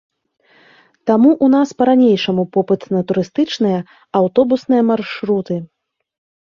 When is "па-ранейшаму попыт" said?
1.81-2.81